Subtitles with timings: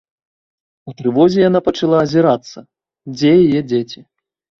[0.91, 2.63] У трывозе яна пачала азірацца,
[3.19, 3.99] дзе яе дзеці.